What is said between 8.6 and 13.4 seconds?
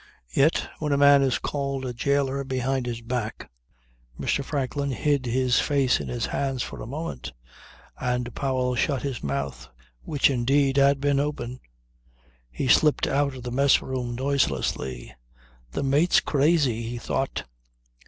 shut his mouth, which indeed had been open. He slipped out